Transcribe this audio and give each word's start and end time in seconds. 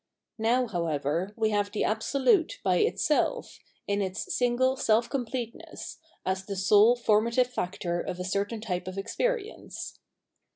Now, 0.39 0.65
however, 0.65 1.31
we 1.37 1.51
have 1.51 1.71
the 1.71 1.83
Absolute 1.83 2.57
by 2.63 2.77
itself, 2.77 3.59
in 3.87 4.01
its 4.01 4.33
single 4.33 4.75
self 4.75 5.07
completeness, 5.11 5.99
as 6.25 6.43
the 6.43 6.55
sole 6.55 6.95
formative 6.95 7.53
factor 7.53 8.01
of 8.01 8.19
a 8.19 8.23
certain 8.23 8.61
ty'pe 8.61 8.87
of 8.87 8.97
experience. 8.97 9.99